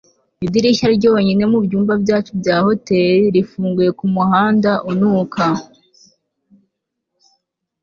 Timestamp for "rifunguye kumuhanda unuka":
3.35-5.45